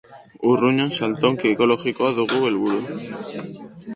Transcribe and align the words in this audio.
Urruñan 0.51 0.93
saltoki 0.99 1.51
ekologikoa 1.51 2.09
dugu 2.21 2.41
helburu. 2.45 3.47